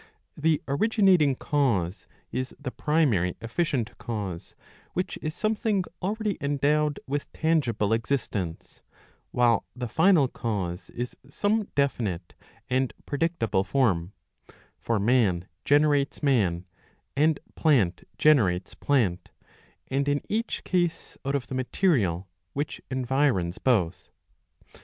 The 0.35 0.59
originating 0.67 1.35
cause 1.35 2.07
is 2.31 2.55
the 2.59 2.71
primary 2.71 3.37
efficient 3.39 3.95
cause, 3.99 4.55
which 4.93 5.19
is 5.21 5.35
something 5.35 5.83
already 6.01 6.39
endowed 6.41 6.99
with 7.05 7.31
tangible 7.33 7.93
existence, 7.93 8.81
while 9.29 9.63
the 9.75 9.87
final 9.87 10.27
cause 10.27 10.89
is 10.89 11.15
some 11.29 11.65
definite 11.75 12.33
[and 12.67 12.91
predictable] 13.05 13.63
form; 13.63 14.13
for 14.79 14.97
man 14.99 15.47
generates 15.65 16.23
man, 16.23 16.65
and 17.15 17.39
plant 17.53 18.03
generates 18.17 18.73
plant, 18.73 19.29
and 19.87 20.07
in 20.09 20.21
each 20.27 20.63
case 20.63 21.15
out 21.23 21.35
of 21.35 21.45
the 21.45 21.53
material 21.53 22.27
which 22.53 22.81
environs 22.89 23.59
both.) 23.59 24.09